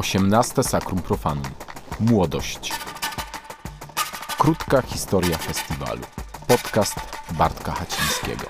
[0.00, 1.44] 18 Sakrum Profanum.
[2.00, 2.72] Młodość.
[4.38, 6.02] Krótka historia festiwalu.
[6.48, 6.94] Podcast
[7.38, 8.46] Bartka Hacińskiego.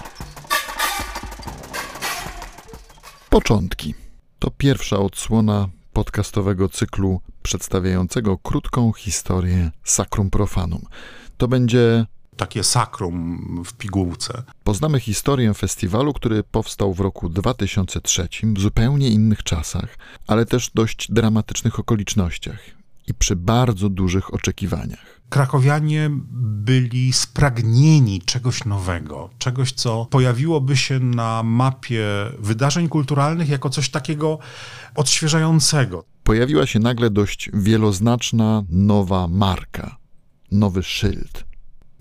[3.30, 3.94] Początki.
[4.38, 10.82] To pierwsza odsłona podcastowego cyklu przedstawiającego krótką historię Sakrum Profanum.
[11.36, 12.06] To będzie
[12.40, 14.42] takie sakrum w pigułce.
[14.64, 21.12] Poznamy historię festiwalu, który powstał w roku 2003 w zupełnie innych czasach, ale też dość
[21.12, 22.60] dramatycznych okolicznościach
[23.06, 25.20] i przy bardzo dużych oczekiwaniach.
[25.28, 26.10] Krakowianie
[26.68, 32.06] byli spragnieni czegoś nowego, czegoś, co pojawiłoby się na mapie
[32.38, 34.38] wydarzeń kulturalnych jako coś takiego
[34.94, 36.04] odświeżającego.
[36.22, 39.96] Pojawiła się nagle dość wieloznaczna nowa marka,
[40.52, 41.49] nowy szyld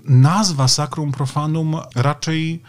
[0.03, 2.63] nazwa Sacrum Profanum raczej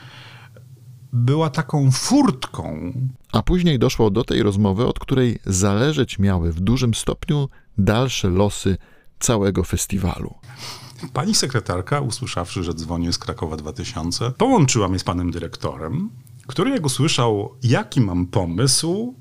[1.13, 2.93] była taką furtką.
[3.33, 7.49] A później doszło do tej rozmowy, od której zależeć miały w dużym stopniu
[7.79, 8.77] dalsze losy
[9.21, 10.35] całego festiwalu.
[11.13, 16.11] Pani sekretarka, usłyszawszy, że dzwonię z Krakowa 2000, połączyła mnie z panem dyrektorem,
[16.47, 19.15] który jak usłyszał, jaki mam pomysł,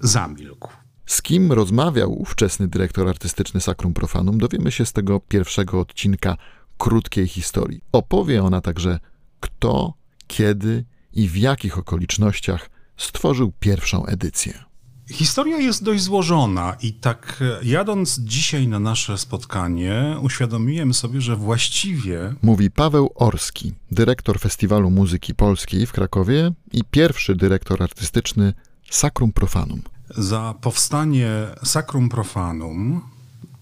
[0.00, 0.68] zamilkł.
[1.06, 6.36] Z kim rozmawiał ówczesny dyrektor artystyczny Sacrum Profanum, dowiemy się z tego pierwszego odcinka
[6.78, 7.80] krótkiej historii.
[7.92, 9.00] Opowie ona także,
[9.40, 9.94] kto,
[10.26, 14.64] kiedy i w jakich okolicznościach stworzył pierwszą edycję.
[15.10, 22.34] Historia jest dość złożona i tak jadąc dzisiaj na nasze spotkanie, uświadomiłem sobie, że właściwie.
[22.42, 28.52] Mówi Paweł Orski, dyrektor Festiwalu Muzyki Polskiej w Krakowie i pierwszy dyrektor artystyczny
[28.90, 29.82] Sacrum Profanum.
[30.10, 31.30] Za powstanie
[31.64, 33.00] Sacrum Profanum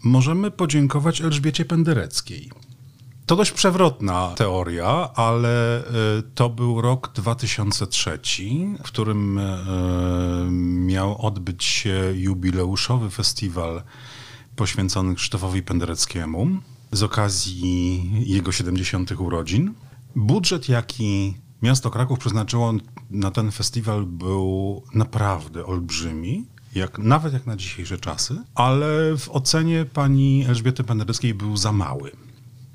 [0.04, 2.50] możemy podziękować Elżbiecie Pendereckiej.
[3.26, 5.82] To dość przewrotna teoria, ale e,
[6.34, 8.18] to był rok 2003,
[8.78, 9.64] w którym e,
[10.86, 13.82] miał odbyć się jubileuszowy festiwal
[14.56, 16.48] poświęcony Krzysztofowi Pendereckiemu
[16.92, 19.12] z okazji jego 70.
[19.12, 19.74] urodzin.
[20.16, 22.72] Budżet, jaki miasto Kraków przeznaczyło
[23.10, 26.44] na ten festiwal, był naprawdę olbrzymi.
[26.74, 32.23] Jak, nawet jak na dzisiejsze czasy, ale w ocenie pani Elżbiety Pendereckiej był za mały.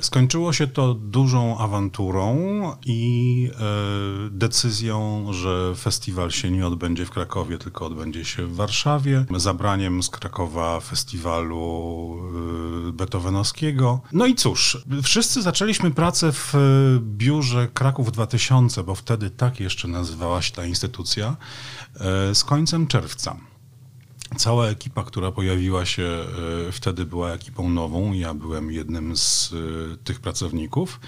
[0.01, 2.37] Skończyło się to dużą awanturą
[2.85, 9.25] i e, decyzją, że festiwal się nie odbędzie w Krakowie, tylko odbędzie się w Warszawie.
[9.35, 12.15] Zabraniem z Krakowa festiwalu
[12.89, 14.01] e, beethovenowskiego.
[14.13, 16.53] No i cóż, wszyscy zaczęliśmy pracę w
[17.01, 21.35] biurze Kraków 2000, bo wtedy tak jeszcze nazywała się ta instytucja,
[21.95, 23.48] e, z końcem czerwca.
[24.37, 26.03] Cała ekipa, która pojawiła się
[26.67, 28.13] e, wtedy, była ekipą nową.
[28.13, 30.99] Ja byłem jednym z e, tych pracowników.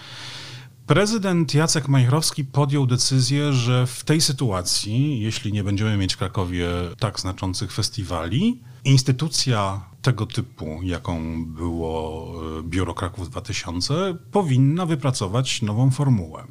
[0.88, 6.68] Prezydent Jacek Majchrowski podjął decyzję, że w tej sytuacji, jeśli nie będziemy mieć w Krakowie
[7.00, 12.28] tak znaczących festiwali, instytucja tego typu, jaką było
[12.60, 16.44] e, Biuro Kraków 2000, powinna wypracować nową formułę.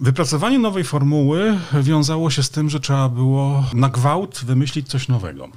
[0.00, 5.48] Wypracowanie nowej formuły wiązało się z tym, że trzeba było na gwałt wymyślić coś nowego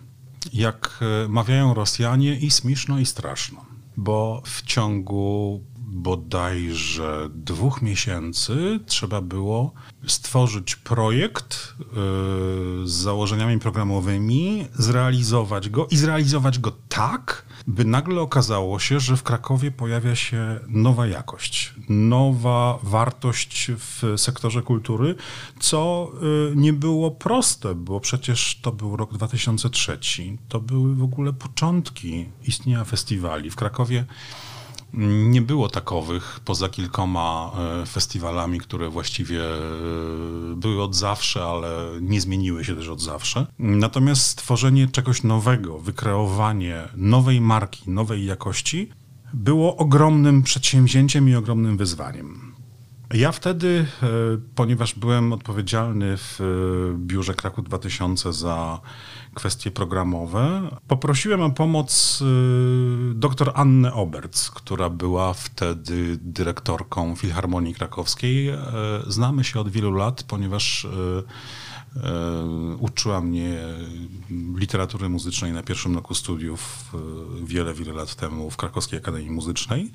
[0.53, 3.65] jak e, mawiają Rosjanie, i śmieszno, i straszno.
[3.97, 5.61] Bo w ciągu
[5.91, 9.73] bodajże dwóch miesięcy trzeba było
[10.07, 11.85] stworzyć projekt yy,
[12.87, 19.23] z założeniami programowymi, zrealizować go i zrealizować go tak, by nagle okazało się, że w
[19.23, 25.15] Krakowie pojawia się nowa jakość, nowa wartość w sektorze kultury,
[25.59, 26.11] co
[26.51, 29.99] y, nie było proste, bo przecież to był rok 2003.
[30.49, 33.49] To były w ogóle początki istnienia festiwali.
[33.51, 34.05] W Krakowie
[34.93, 37.51] nie było takowych poza kilkoma
[37.81, 39.59] e, festiwalami, które właściwie e,
[40.55, 41.69] były od zawsze, ale
[42.01, 43.45] nie zmieniły się też od zawsze.
[43.59, 48.89] Natomiast stworzenie czegoś nowego, wykreowanie nowej marki, nowej jakości
[49.33, 52.48] było ogromnym przedsięwzięciem i ogromnym wyzwaniem.
[53.13, 54.07] Ja wtedy, e,
[54.55, 56.39] ponieważ byłem odpowiedzialny w
[56.97, 58.81] biurze Kraków 2000 za
[59.33, 60.69] kwestie programowe.
[60.87, 62.25] Poprosiłem o pomoc y,
[63.15, 68.49] dr Annę Oberc, która była wtedy dyrektorką Filharmonii Krakowskiej.
[68.49, 68.61] E,
[69.07, 71.23] znamy się od wielu lat, ponieważ e, e,
[72.79, 73.57] uczyła mnie
[74.55, 76.91] literatury muzycznej na pierwszym roku studiów
[77.43, 79.91] wiele, wiele lat temu w Krakowskiej Akademii Muzycznej.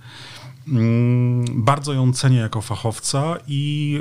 [1.54, 4.00] Bardzo ją cenię jako fachowca i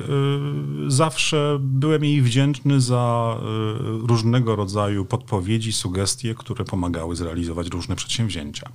[0.87, 7.95] y, zawsze byłem jej wdzięczny za y, różnego rodzaju podpowiedzi, sugestie, które pomagały zrealizować różne
[7.95, 8.69] przedsięwzięcia.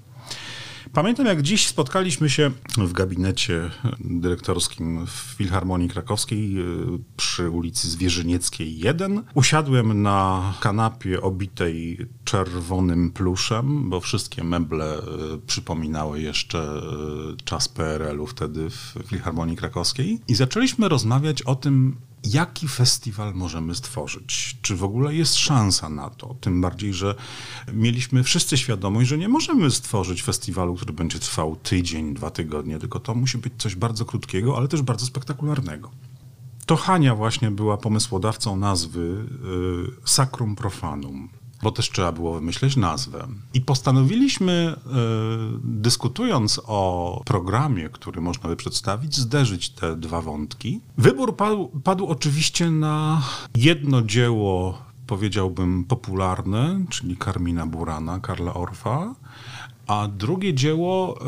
[0.93, 3.71] Pamiętam, jak dziś spotkaliśmy się w gabinecie
[4.01, 6.65] dyrektorskim w Filharmonii Krakowskiej y,
[7.17, 9.23] przy ulicy Zwierzynieckiej 1.
[9.35, 15.03] Usiadłem na kanapie obitej czerwonym pluszem, bo wszystkie meble y,
[15.47, 16.81] przypominały jeszcze
[17.39, 20.21] y, czas PRL-u wtedy w Filharmonii Krakowskiej.
[20.29, 24.57] I zaczęliśmy rozmawiać o tym, jaki festiwal możemy stworzyć?
[24.63, 26.35] Czy w ogóle jest szansa na to?
[26.41, 27.15] Tym bardziej, że
[27.73, 33.01] mieliśmy wszyscy świadomość, że nie możemy stworzyć festiwalu, który będzie trwał tydzień, dwa tygodnie, tylko
[33.01, 35.91] to musi być coś bardzo krótkiego, ale też bardzo spektakularnego.
[36.67, 41.29] To Hania właśnie była pomysłodawcą nazwy y, Sacrum Profanum
[41.63, 43.29] bo też trzeba było wymyśleć nazwę.
[43.55, 44.91] I postanowiliśmy, y,
[45.65, 50.81] dyskutując o programie, który można by przedstawić, zderzyć te dwa wątki.
[50.99, 53.23] Wybór padł, padł oczywiście na
[53.57, 59.15] jedno dzieło, powiedziałbym, popularne, czyli Karmina Burana, Karla Orfa,
[59.87, 61.19] a drugie dzieło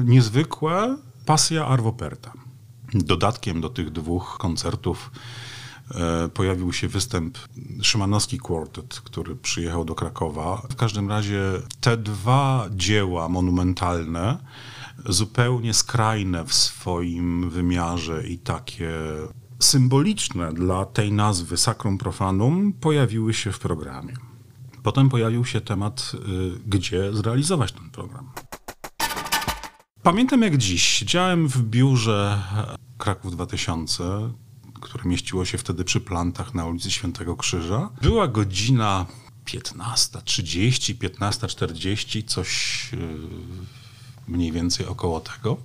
[0.00, 2.32] y, niezwykłe, Pasja Arwoperta.
[2.94, 5.45] Dodatkiem do tych dwóch koncertów E,
[6.34, 7.38] pojawił się występ
[7.82, 10.62] Szymanowski Quartet, który przyjechał do Krakowa.
[10.70, 11.40] W każdym razie
[11.80, 14.38] te dwa dzieła monumentalne,
[15.06, 18.92] zupełnie skrajne w swoim wymiarze i takie
[19.58, 24.14] symboliczne dla tej nazwy Sacrum Profanum, pojawiły się w programie.
[24.82, 26.18] Potem pojawił się temat, y,
[26.66, 28.30] gdzie zrealizować ten program.
[30.02, 32.42] Pamiętam jak dziś, siedziałem w biurze
[32.98, 34.04] Kraków 2000,
[34.80, 37.90] które mieściło się wtedy przy plantach na ulicy Świętego Krzyża.
[38.02, 39.06] Była godzina
[39.46, 42.98] 15.30, 15.40, coś yy,
[44.28, 45.56] mniej więcej około tego.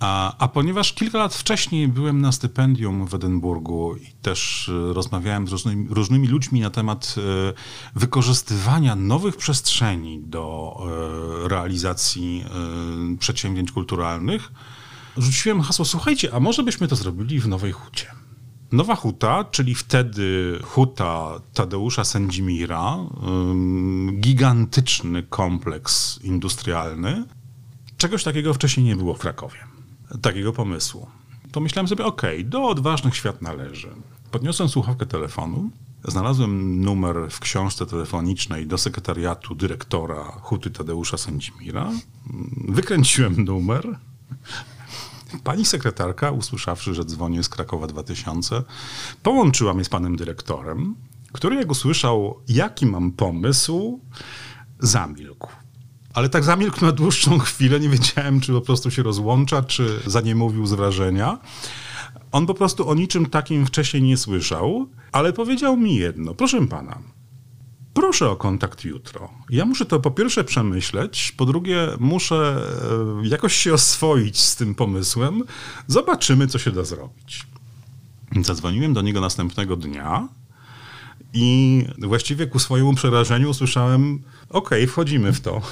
[0.00, 5.48] A, a, ponieważ kilka lat wcześniej byłem na stypendium w Edynburgu i też y, rozmawiałem
[5.48, 10.76] z różnymi, różnymi ludźmi na temat y, wykorzystywania nowych przestrzeni do
[11.44, 12.44] y, realizacji
[13.18, 14.52] przedsięwzięć kulturalnych,
[15.18, 18.06] rzuciłem hasło, słuchajcie, a może byśmy to zrobili w Nowej Hucie.
[18.72, 22.96] Nowa Huta, czyli wtedy Huta Tadeusza Sędzimira,
[24.20, 27.24] gigantyczny kompleks industrialny.
[27.98, 29.58] Czegoś takiego wcześniej nie było w Krakowie.
[30.22, 31.06] Takiego pomysłu.
[31.52, 33.88] Pomyślałem sobie, okej, okay, do odważnych świat należy.
[34.30, 35.70] Podniosłem słuchawkę telefonu,
[36.04, 41.90] znalazłem numer w książce telefonicznej do sekretariatu dyrektora Huty Tadeusza Sędzimira,
[42.68, 43.98] wykręciłem numer,
[45.44, 48.62] Pani sekretarka, usłyszawszy, że dzwonię z Krakowa 2000,
[49.22, 50.94] połączyła mnie z panem dyrektorem,
[51.32, 54.00] który jak usłyszał, jaki mam pomysł,
[54.78, 55.48] zamilkł.
[56.14, 60.20] Ale tak zamilkł na dłuższą chwilę, nie wiedziałem, czy po prostu się rozłącza, czy za
[60.20, 61.38] nie mówił z wrażenia.
[62.32, 66.34] On po prostu o niczym takim wcześniej nie słyszał, ale powiedział mi jedno.
[66.34, 66.98] Proszę pana,
[68.00, 69.30] proszę o kontakt jutro.
[69.50, 72.62] Ja muszę to po pierwsze przemyśleć, po drugie muszę
[73.24, 75.42] e, jakoś się oswoić z tym pomysłem.
[75.86, 77.46] Zobaczymy, co się da zrobić.
[78.42, 80.28] Zadzwoniłem do niego następnego dnia
[81.32, 85.62] i właściwie ku swojemu przerażeniu usłyszałem: OK, wchodzimy w to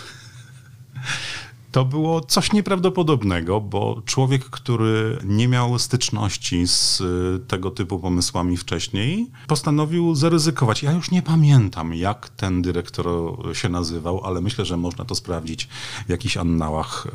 [1.73, 8.57] to było coś nieprawdopodobnego, bo człowiek, który nie miał styczności z y, tego typu pomysłami
[8.57, 10.83] wcześniej, postanowił zaryzykować.
[10.83, 13.07] Ja już nie pamiętam, jak ten dyrektor
[13.53, 15.69] się nazywał, ale myślę, że można to sprawdzić
[16.07, 17.07] w jakichś annałach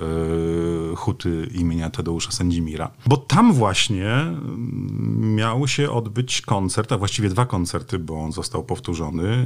[0.89, 2.91] yy, huty imienia Tadeusza Sędzimira.
[3.05, 8.63] Bo tam właśnie mm, miał się odbyć koncert, a właściwie dwa koncerty, bo on został
[8.63, 9.45] powtórzony,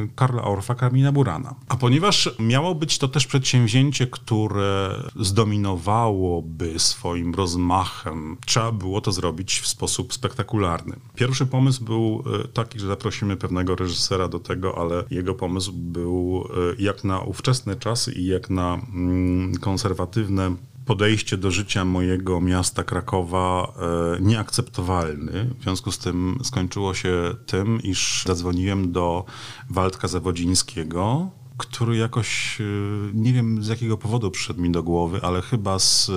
[0.00, 1.54] yy, Karla Orfa, Karmina Burana.
[1.68, 9.12] A ponieważ miało być to też przedsięwzięcie, które które zdominowałoby swoim rozmachem, trzeba było to
[9.12, 10.96] zrobić w sposób spektakularny.
[11.14, 16.44] Pierwszy pomysł był e, taki, że zaprosimy pewnego reżysera do tego, ale jego pomysł był
[16.50, 22.84] e, jak na ówczesne czasy i jak na mm, konserwatywne podejście do życia mojego miasta
[22.84, 23.72] Krakowa
[24.16, 25.50] e, nieakceptowalny.
[25.58, 29.24] W związku z tym skończyło się tym, iż zadzwoniłem do
[29.70, 35.42] Waldka Zawodzińskiego, który jakoś, y, nie wiem z jakiego powodu przyszedł mi do głowy, ale
[35.42, 36.10] chyba z,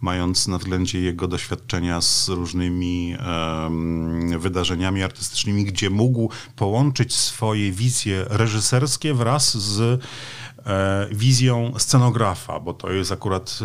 [0.00, 8.24] mając na względzie jego doświadczenia z różnymi um, wydarzeniami artystycznymi, gdzie mógł połączyć swoje wizje
[8.28, 10.02] reżyserskie wraz z
[10.66, 13.58] e, wizją scenografa, bo to jest akurat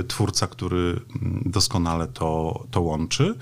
[0.00, 3.34] e, twórca, który mm, doskonale to, to łączy.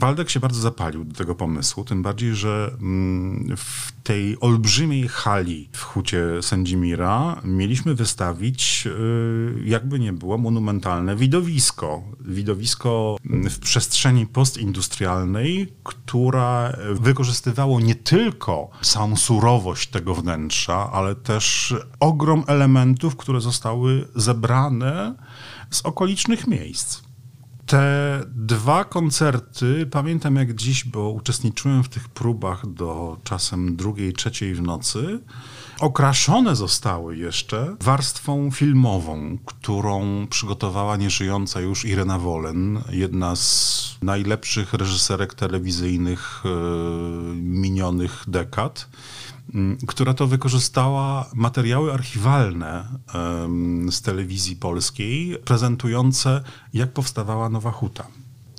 [0.00, 5.68] Waldek się bardzo zapalił do tego pomysłu, tym bardziej, że mm, w tej olbrzymiej hali
[5.72, 12.02] w hucie Sędzimira mieliśmy wystawić, y, jakby nie było, monumentalne widowisko.
[12.20, 22.44] Widowisko w przestrzeni postindustrialnej, która wykorzystywało nie tylko samą surowość tego wnętrza, ale też ogrom
[22.46, 25.14] elementów, które zostały zebrane
[25.70, 27.07] z okolicznych miejsc.
[27.68, 34.54] Te dwa koncerty, pamiętam jak dziś, bo uczestniczyłem w tych próbach do czasem drugiej, trzeciej
[34.54, 35.20] w nocy,
[35.80, 45.34] okraszone zostały jeszcze warstwą filmową, którą przygotowała nieżyjąca już Irena Wolen, jedna z najlepszych reżyserek
[45.34, 46.48] telewizyjnych e,
[47.34, 48.88] minionych dekad
[49.86, 52.88] która to wykorzystała materiały archiwalne
[53.90, 56.42] z telewizji polskiej, prezentujące,
[56.74, 58.06] jak powstawała Nowa Huta.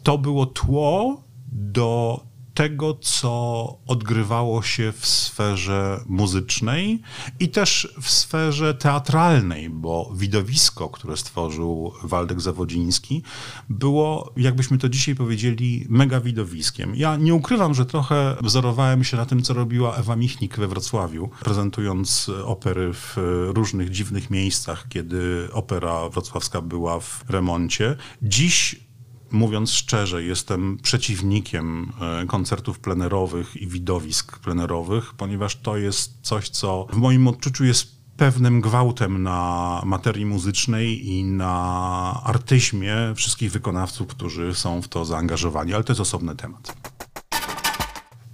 [0.04, 2.20] To było tło do
[2.60, 7.02] tego, co odgrywało się w sferze muzycznej
[7.40, 13.24] i też w sferze teatralnej, bo widowisko, które stworzył Waldek Zawodziński,
[13.70, 16.96] było, jakbyśmy to dzisiaj powiedzieli, mega widowiskiem.
[16.96, 21.30] Ja nie ukrywam, że trochę wzorowałem się na tym, co robiła Ewa Michnik we Wrocławiu,
[21.44, 23.18] prezentując opery w
[23.54, 27.96] różnych dziwnych miejscach, kiedy opera wrocławska była w remoncie.
[28.22, 28.89] Dziś
[29.32, 36.88] mówiąc szczerze, jestem przeciwnikiem e, koncertów plenerowych i widowisk plenerowych, ponieważ to jest coś, co
[36.94, 44.56] w moim odczuciu jest pewnym gwałtem na materii muzycznej i na artyzmie wszystkich wykonawców, którzy
[44.56, 46.76] są w to zaangażowani, ale to jest osobny temat.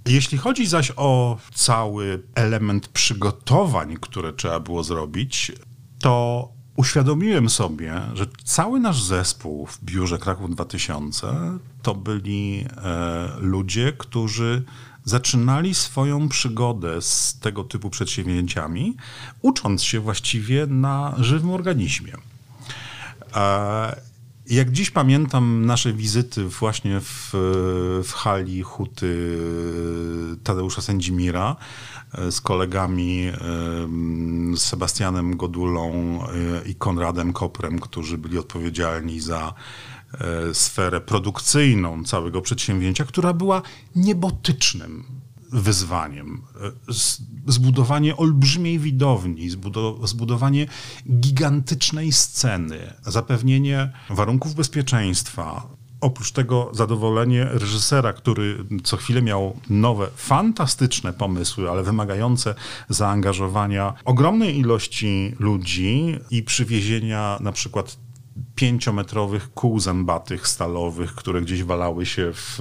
[0.06, 5.52] Jeśli chodzi zaś o cały element przygotowań, które trzeba było zrobić,
[5.98, 11.26] to uświadomiłem sobie, że cały nasz zespół w biurze Kraków 2000
[11.82, 14.62] to byli e, ludzie, którzy
[15.04, 18.96] zaczynali swoją przygodę z tego typu przedsięwzięciami,
[19.42, 22.12] ucząc się właściwie na żywym organizmie.
[23.36, 24.00] E,
[24.46, 27.30] jak dziś pamiętam nasze wizyty właśnie w,
[28.04, 29.38] w hali huty
[30.44, 31.56] Tadeusza Sędzimira,
[32.30, 33.32] z kolegami,
[34.54, 39.54] z Sebastianem Godulą e, i Konradem Koprem, którzy byli odpowiedzialni za
[40.14, 43.62] e, sferę produkcyjną całego przedsięwzięcia, która była
[43.96, 45.04] niebotycznym
[45.52, 46.42] wyzwaniem.
[46.60, 46.72] E,
[47.46, 49.50] zbudowanie olbrzymiej widowni,
[50.04, 50.66] zbudowanie
[51.20, 55.68] gigantycznej sceny, zapewnienie warunków bezpieczeństwa,
[56.00, 62.54] oprócz tego zadowolenie reżysera, który co chwilę miał nowe, fantastyczne pomysły, ale wymagające
[62.88, 67.96] zaangażowania ogromnej ilości ludzi i przywiezienia na przykład
[68.54, 72.60] pięciometrowych kół zębatych stalowych, które gdzieś walały się w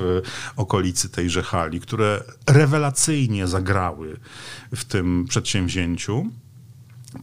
[0.56, 4.20] okolicy tejże hali, które rewelacyjnie zagrały
[4.76, 6.30] w tym przedsięwzięciu.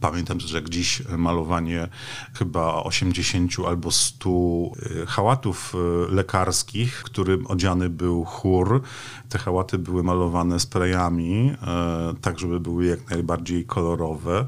[0.01, 1.87] Pamiętam, że gdzieś malowanie
[2.33, 5.75] chyba 80 albo 100 y, hałatów
[6.09, 8.81] y, lekarskich, którym odziany był chór.
[9.29, 14.47] Te hałaty były malowane sprayami, y, tak żeby były jak najbardziej kolorowe.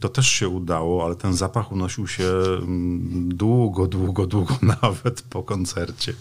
[0.00, 5.42] To też się udało, ale ten zapach unosił się mm, długo, długo, długo nawet po
[5.42, 6.12] koncercie.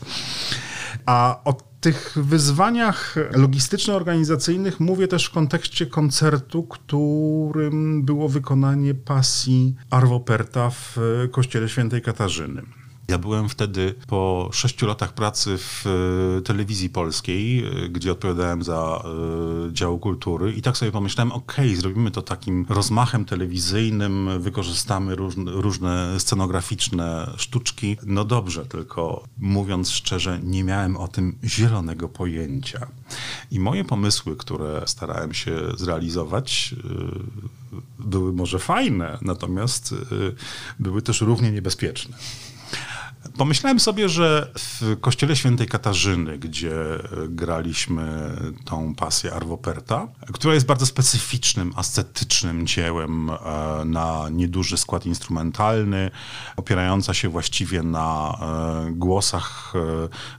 [1.06, 10.20] A o tych wyzwaniach logistyczno-organizacyjnych mówię też w kontekście koncertu, którym było wykonanie pasji Arvo
[10.20, 10.98] Perta w
[11.32, 12.79] kościele świętej Katarzyny.
[13.10, 19.04] Ja byłem wtedy po sześciu latach pracy w e, telewizji polskiej, e, gdzie odpowiadałem za
[19.70, 25.52] e, dział kultury i tak sobie pomyślałem, okay, zrobimy to takim rozmachem telewizyjnym, wykorzystamy różne,
[25.52, 27.98] różne scenograficzne sztuczki.
[28.06, 32.88] No dobrze, tylko mówiąc szczerze, nie miałem o tym zielonego pojęcia.
[33.52, 36.76] I moje pomysły, które starałem się zrealizować,
[38.00, 39.96] były może fajne, natomiast
[40.80, 42.18] były też równie niebezpieczne.
[43.38, 47.00] Pomyślałem sobie, że w kościele świętej Katarzyny, gdzie e,
[47.30, 48.32] graliśmy
[48.66, 53.36] tą pasję Arwoperta, która jest bardzo specyficznym, ascetycznym dziełem e,
[53.86, 56.12] na nieduży skład instrumentalny,
[56.58, 59.74] opierająca się właściwie na e, głosach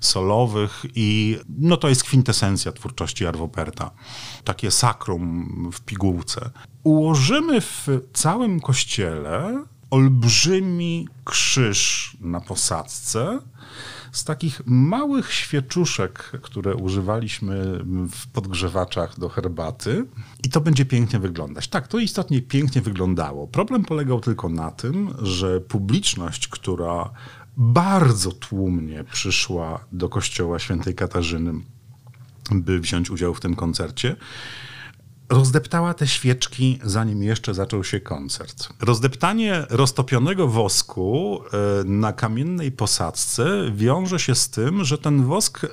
[0.01, 3.91] solowych i no to jest kwintesencja twórczości Arwoperta.
[4.45, 6.51] Takie sakrum w pigułce.
[6.85, 13.39] Ułożymy w całym kościele olbrzymi krzyż na posadzce
[14.13, 20.07] z takich małych świeczuszek, które używaliśmy w podgrzewaczach do herbaty.
[20.45, 21.69] I to będzie pięknie wyglądać.
[21.69, 23.47] Tak, to istotnie pięknie wyglądało.
[23.47, 27.11] Problem polegał tylko na tym, że publiczność, która
[27.57, 31.53] bardzo tłumnie przyszła do kościoła świętej Katarzyny,
[32.51, 34.17] by wziąć udział w tym koncercie,
[35.31, 38.69] rozdeptała te świeczki, zanim jeszcze zaczął się koncert.
[38.81, 45.67] Rozdeptanie roztopionego wosku e, na kamiennej posadzce wiąże się z tym, że ten wosk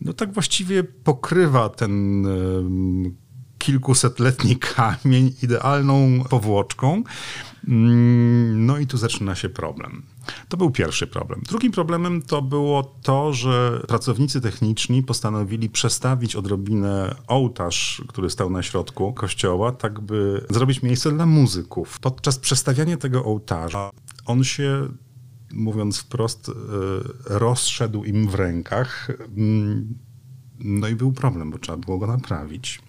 [0.00, 2.26] no tak właściwie pokrywa ten
[3.58, 7.02] kilkusetletni kamień idealną powłoczką.
[7.68, 10.02] Mm, no i tu zaczyna się problem.
[10.48, 11.42] To był pierwszy problem.
[11.48, 18.62] Drugim problemem to było to, że pracownicy techniczni postanowili przestawić odrobinę ołtarz, który stał na
[18.62, 21.98] środku kościoła, tak by zrobić miejsce dla muzyków.
[22.00, 23.90] Podczas przestawiania tego ołtarza
[24.26, 24.88] on się
[25.52, 26.52] mówiąc wprost, e,
[27.38, 29.08] rozszedł im w rękach.
[29.36, 29.98] Mm,
[30.58, 32.80] no i był problem, bo trzeba było go naprawić.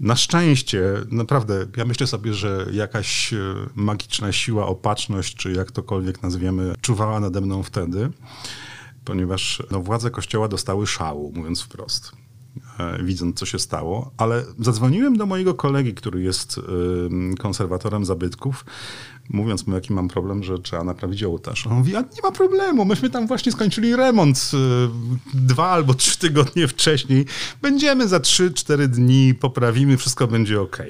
[0.00, 3.36] Na szczęście, naprawdę, ja myślę sobie, że jakaś e,
[3.74, 8.10] magiczna siła, opatrzność, czy jak tokolwiek nazwiemy, czuwała nade mną wtedy,
[9.04, 12.12] ponieważ no, władze kościoła dostały szału, mówiąc wprost.
[12.78, 16.60] E, widząc, co się stało, ale zadzwoniłem do mojego kolegi, który jest
[17.38, 18.64] konserwatorem zabytków,
[19.30, 21.66] mówiąc mu, jaki mam problem, że trzeba naprawić ołtarz.
[21.66, 24.58] On mówi, a nie ma problemu, myśmy tam właśnie skończyli remont y,
[25.34, 27.26] dwa albo trzy tygodnie wcześniej.
[27.62, 30.82] Będziemy za trzy, cztery dni, poprawimy, wszystko będzie ok.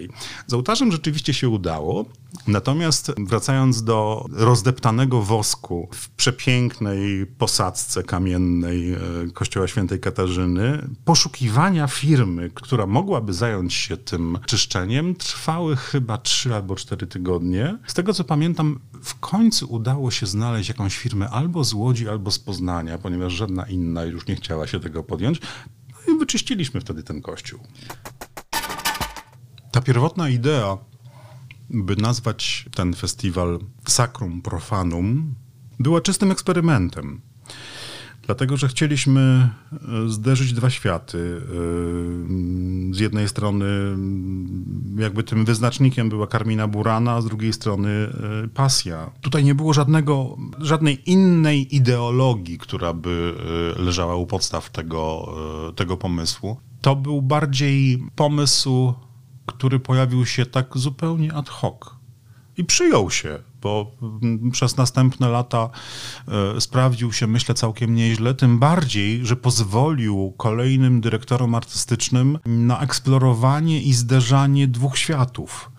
[0.46, 2.04] Z ołtarzem rzeczywiście się udało,
[2.46, 8.98] natomiast wracając do rozdeptanego wosku w przepięknej posadzce kamiennej y,
[9.32, 16.76] kościoła świętej Katarzyny, poszukiwania firmy, która mogłaby zająć się tym czyszczeniem, trwały chyba trzy albo
[16.76, 17.78] cztery tygodnie.
[17.86, 22.08] Z tego, co co pamiętam, w końcu udało się znaleźć jakąś firmę albo z Łodzi,
[22.08, 25.40] albo z Poznania, ponieważ żadna inna już nie chciała się tego podjąć.
[25.90, 27.60] No i wyczyściliśmy wtedy ten kościół.
[29.70, 30.78] Ta pierwotna idea,
[31.70, 35.34] by nazwać ten festiwal Sacrum Profanum,
[35.80, 37.20] była czystym eksperymentem.
[38.26, 39.20] Dlatego, że chcieliśmy
[39.72, 41.40] e, zderzyć dwa światy.
[41.42, 43.66] E, z jednej strony
[44.98, 49.10] jakby tym wyznacznikiem była Karmina Burana, a z drugiej strony e, pasja.
[49.20, 53.34] Tutaj nie było żadnego, żadnej innej ideologii, która by
[53.76, 55.34] leżała u podstaw tego,
[55.76, 56.56] tego pomysłu.
[56.80, 58.94] To był bardziej pomysł,
[59.46, 61.94] który pojawił się tak zupełnie ad hoc
[62.56, 63.90] i przyjął się bo
[64.52, 65.70] przez następne lata
[66.56, 68.34] e, sprawdził się, myślę, całkiem nieźle.
[68.34, 75.70] Tym bardziej, że pozwolił kolejnym dyrektorom artystycznym na eksplorowanie i zderzanie dwóch światów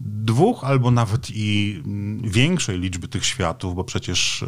[0.00, 1.82] dwóch albo nawet i
[2.22, 4.46] większej liczby tych światów, bo przecież e,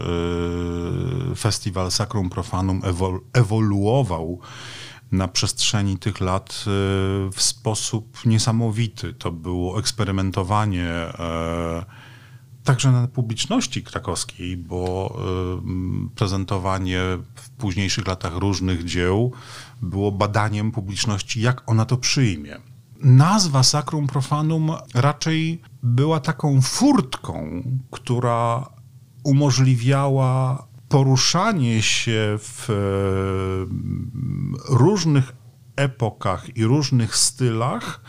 [1.37, 2.83] festiwal Sacrum Profanum
[3.33, 4.41] ewoluował
[5.13, 6.71] na przestrzeni tych lat e,
[7.33, 9.15] w sposób niesamowity.
[9.15, 10.89] To było eksperymentowanie
[12.67, 15.17] także na publiczności krakowskiej, bo
[16.15, 17.01] prezentowanie
[17.35, 19.33] w późniejszych latach różnych dzieł
[19.83, 22.57] było badaniem publiczności, jak ona to przyjmie.
[23.03, 28.69] Nazwa Sacrum Profanum raczej była taką furtką, która
[29.25, 32.69] umożliwiała poruszanie się w
[34.69, 35.33] różnych
[35.77, 38.01] epokach i różnych stylach,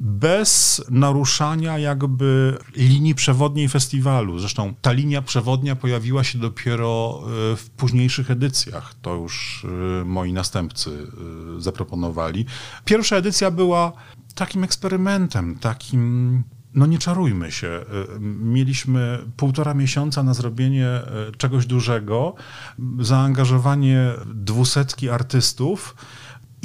[0.00, 4.38] bez naruszania jakby linii przewodniej festiwalu.
[4.38, 8.94] Zresztą ta linia przewodnia pojawiła się dopiero e, w późniejszych edycjach.
[9.02, 9.66] To już
[10.00, 12.46] e, moi następcy e, zaproponowali.
[12.84, 13.92] Pierwsza edycja była
[14.34, 16.42] takim eksperymentem, takim
[16.74, 17.84] no nie czarujmy się.
[18.40, 20.88] Mieliśmy półtora miesiąca na zrobienie
[21.38, 22.34] czegoś dużego,
[23.00, 25.96] zaangażowanie dwusetki artystów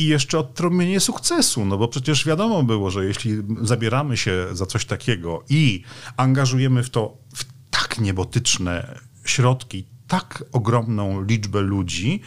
[0.01, 4.85] i jeszcze odtrąbienie sukcesu, no bo przecież wiadomo było, że jeśli zabieramy się za coś
[4.85, 5.83] takiego i
[6.17, 12.21] angażujemy w to w tak niebotyczne środki, tak ogromną liczbę ludzi,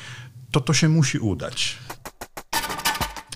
[0.51, 1.79] to to się musi udać.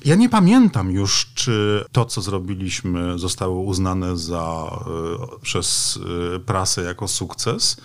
[0.05, 4.70] Ja nie pamiętam już, czy to, co zrobiliśmy, zostało uznane za,
[5.37, 5.98] y, przez
[6.37, 7.81] y, prasę jako sukces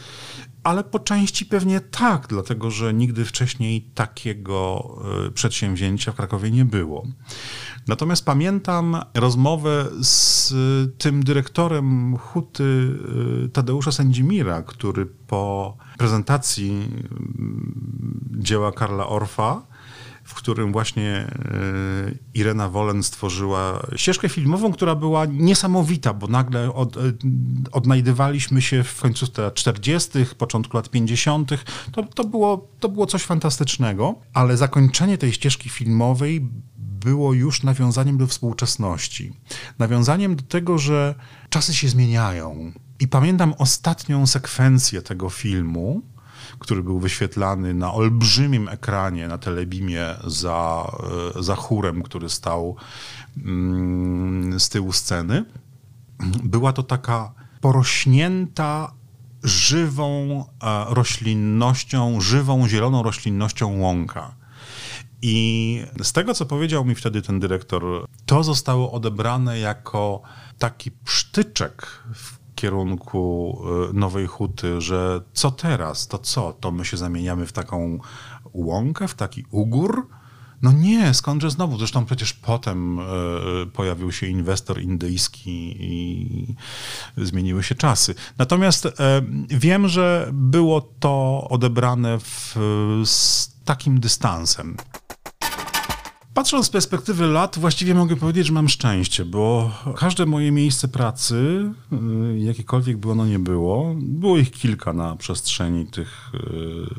[0.64, 4.88] ale po części pewnie tak, dlatego że nigdy wcześniej takiego
[5.28, 7.08] e, przedsięwzięcia w Krakowie nie było.
[7.88, 10.54] Natomiast pamiętam rozmowę z
[10.98, 12.98] tym dyrektorem huty
[13.46, 19.73] e, Tadeusza Sędzimira, który po prezentacji mm, dzieła Karla Orfa
[20.24, 21.28] w którym właśnie e,
[22.34, 27.00] Irena Wolen stworzyła ścieżkę filmową, która była niesamowita, bo nagle od, e,
[27.72, 31.50] odnajdywaliśmy się w końcu lat 40., początku lat 50.
[31.92, 38.18] To, to, było, to było coś fantastycznego, ale zakończenie tej ścieżki filmowej było już nawiązaniem
[38.18, 39.34] do współczesności.
[39.80, 41.16] Nawiązaniem do tego, że
[41.50, 42.72] czasy się zmieniają.
[43.00, 46.02] I pamiętam ostatnią sekwencję tego filmu,
[46.60, 50.92] który był wyświetlany na olbrzymim ekranie na telebimie za,
[51.38, 52.76] e, za chórem, który stał
[53.38, 55.46] mm, z tyłu sceny.
[56.44, 58.94] Była to taka porośnięta
[59.44, 64.36] żywą e, roślinnością, żywą zieloną roślinnością łąka.
[65.22, 67.84] I z tego, co powiedział mi wtedy ten dyrektor,
[68.26, 70.22] to zostało odebrane jako
[70.58, 73.58] taki psztyczek w kierunku
[73.90, 78.00] y, Nowej Huty, że co teraz, to co, to my się zamieniamy w taką
[78.54, 80.08] łąkę, w taki ugór?
[80.62, 81.78] No nie, skądże znowu?
[81.78, 83.04] Zresztą przecież potem y,
[83.74, 86.56] pojawił się inwestor indyjski i
[87.18, 88.16] zmieniły się czasy.
[88.38, 88.88] Natomiast
[89.50, 92.56] wiem, że było to odebrane w,
[93.06, 94.78] z takim dystansem.
[96.34, 101.36] Patrząc z perspektywy lat, właściwie mogę powiedzieć, że mam szczęście, bo każde moje miejsce pracy,
[102.34, 106.32] y, jakiekolwiek by ono nie było, było ich kilka na przestrzeni tych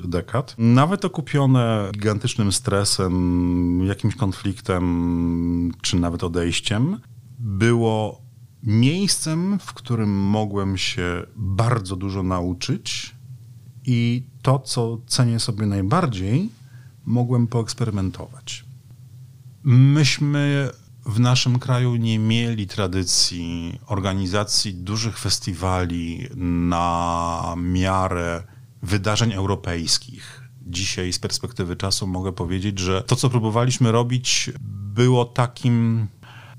[0.05, 0.55] y, dekad.
[0.59, 7.01] Nawet okupione gigantycznym stresem, jakimś konfliktem, czy nawet odejściem,
[7.39, 8.23] było
[8.63, 13.15] miejscem, w którym mogłem się bardzo dużo nauczyć
[13.87, 16.51] i to, co cenię sobie najbardziej,
[17.05, 18.64] mogłem poeksperymentować.
[19.67, 20.71] Myśmy
[21.07, 28.43] w naszym kraju nie mieli tradycji organizacji dużych festiwali na miarę
[28.83, 30.49] wydarzeń europejskich.
[30.67, 34.51] Dzisiaj z perspektywy czasu mogę powiedzieć, że to, co próbowaliśmy robić,
[34.95, 36.09] było takim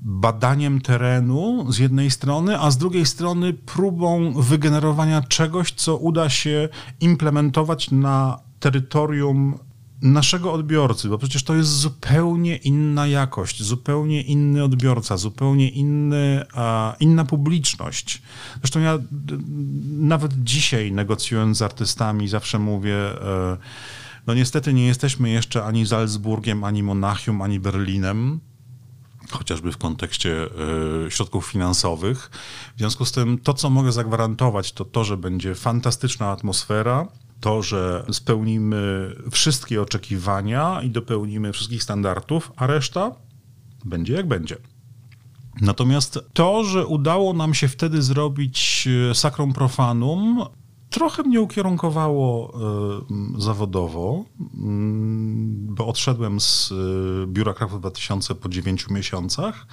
[0.00, 6.68] badaniem terenu z jednej strony, a z drugiej strony próbą wygenerowania czegoś, co uda się
[7.00, 9.58] implementować na terytorium
[10.02, 16.44] naszego odbiorcy, bo przecież to jest zupełnie inna jakość, zupełnie inny odbiorca, zupełnie inny,
[17.00, 18.22] inna publiczność.
[18.58, 18.98] Zresztą ja
[19.98, 23.56] nawet dzisiaj negocjując z artystami zawsze mówię, e,
[24.26, 28.40] no niestety nie jesteśmy jeszcze ani Salzburgiem, ani Monachium, ani Berlinem,
[29.30, 30.46] chociażby w kontekście
[31.06, 32.30] y, środków finansowych.
[32.76, 37.08] W związku z tym to, co mogę zagwarantować, to to, że będzie fantastyczna atmosfera,
[37.40, 43.12] to, że spełnimy wszystkie oczekiwania i dopełnimy wszystkich standardów, a reszta
[43.84, 44.56] będzie jak będzie.
[45.60, 50.46] Natomiast to, że udało nam się wtedy zrobić e, Sacrum Profanum,
[50.90, 52.54] trochę mnie ukierunkowało
[53.38, 54.44] y, zawodowo, y,
[55.74, 59.66] bo odszedłem z y, biura Kraków 2000 po 9 miesiącach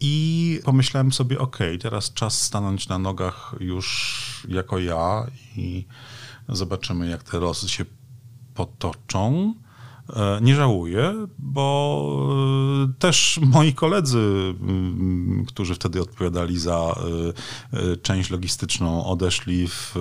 [0.00, 5.26] i pomyślałem sobie, ok, teraz czas stanąć na nogach już jako ja
[5.56, 5.86] i
[6.48, 7.84] Zobaczymy, jak te losy się
[8.54, 9.54] potoczą.
[10.16, 12.28] E, nie żałuję, bo
[12.90, 16.94] e, też moi koledzy, mm, którzy wtedy odpowiadali za
[17.72, 19.94] e, część logistyczną, odeszli w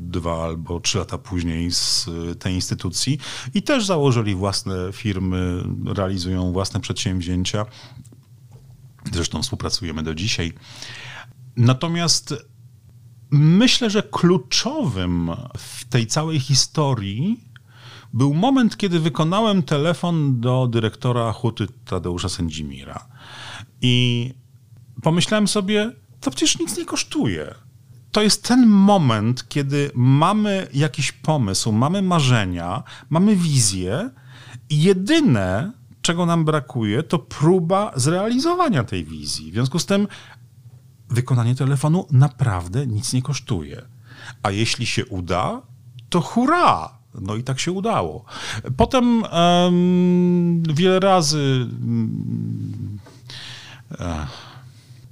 [0.00, 3.18] dwa albo trzy lata później z tej instytucji
[3.54, 7.66] i też założyli własne firmy, realizują własne przedsięwzięcia.
[9.12, 10.52] Zresztą współpracujemy do dzisiaj.
[11.56, 12.34] Natomiast
[13.38, 17.40] Myślę, że kluczowym w tej całej historii
[18.12, 23.06] był moment, kiedy wykonałem telefon do dyrektora Huty Tadeusza Sędzimira.
[23.82, 24.30] I
[25.02, 27.54] pomyślałem sobie, to przecież nic nie kosztuje.
[28.12, 34.10] To jest ten moment, kiedy mamy jakiś pomysł, mamy marzenia, mamy wizję
[34.70, 39.50] i jedyne, czego nam brakuje, to próba zrealizowania tej wizji.
[39.50, 40.08] W związku z tym
[41.14, 43.82] wykonanie telefonu naprawdę nic nie kosztuje.
[44.42, 45.62] A jeśli się uda,
[46.10, 46.90] to hurra!
[47.20, 48.24] No i tak się udało.
[48.76, 52.98] Potem um, wiele razy um,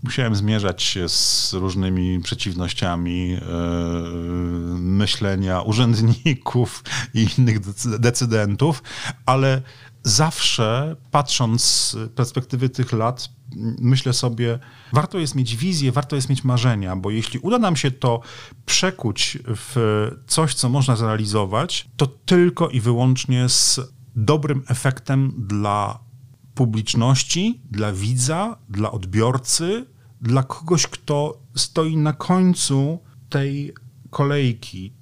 [0.03, 3.41] musiałem zmierzać się z różnymi przeciwnościami e,
[4.79, 6.85] myślenia urzędników
[7.15, 7.61] i innych
[7.99, 8.83] decydentów,
[9.27, 9.63] ale
[10.03, 13.29] zawsze patrząc z perspektywy tych lat,
[13.79, 14.59] myślę sobie,
[14.93, 18.21] warto jest mieć wizję, warto jest mieć marzenia, bo jeśli uda nam się to
[18.67, 23.81] przekuć w coś, co można zrealizować, to tylko i wyłącznie z
[24.17, 25.99] dobrym efektem dla
[26.55, 29.87] publiczności, dla widza, dla odbiorcy,
[30.21, 33.75] dla kogoś, kto stoi na końcu tej
[34.11, 34.93] kolejki.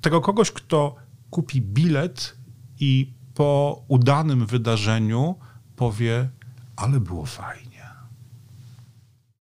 [0.00, 0.96] Tego kogoś, kto
[1.30, 2.36] kupi bilet
[2.80, 5.34] i po udanym wydarzeniu
[5.76, 6.28] powie,
[6.76, 7.67] ale było fajnie.